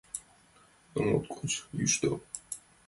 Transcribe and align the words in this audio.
Но 0.93 0.99
моткоч 1.07 1.51
йӱштӧ. 1.77 2.09